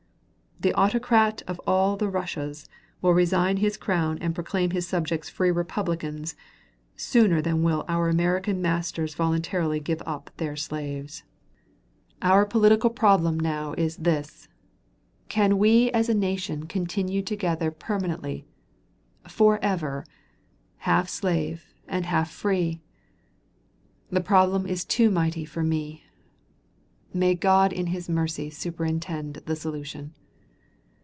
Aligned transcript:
The 0.63 0.75
Autocrat 0.75 1.41
of 1.47 1.59
all 1.65 1.97
the 1.97 2.07
Russias 2.07 2.69
will 3.01 3.15
resign 3.15 3.57
his 3.57 3.77
crown 3.77 4.19
and 4.19 4.35
proclaim 4.35 4.69
his 4.69 4.87
subjects 4.87 5.27
free 5.27 5.49
republicans, 5.49 6.35
sooner 6.95 7.41
than 7.41 7.63
will 7.63 7.83
our 7.87 8.09
American 8.09 8.61
masters 8.61 9.15
voluntarily 9.15 9.79
give 9.79 10.03
up 10.05 10.29
their 10.37 10.55
slaves. 10.55 11.23
Our 12.21 12.45
political 12.45 12.91
problem 12.91 13.39
now 13.39 13.73
is, 13.75 13.97
"Can 15.29 15.57
we 15.57 15.89
as 15.93 16.09
a 16.09 16.13
nation 16.13 16.67
continue 16.67 17.23
together 17.23 17.71
permanently 17.71 18.45
forever 19.27 20.05
half 20.77 21.09
slave, 21.09 21.73
and 21.87 22.05
half 22.05 22.29
free?" 22.29 22.81
The 24.11 24.21
problem 24.21 24.67
is 24.67 24.85
too 24.85 25.09
mighty 25.09 25.43
for 25.43 25.63
me. 25.63 26.03
May 27.15 27.33
God 27.33 27.73
in 27.73 27.87
his 27.87 28.07
mercy 28.07 28.51
superintend 28.51 29.37
the 29.47 29.55
solution. 29.55 30.13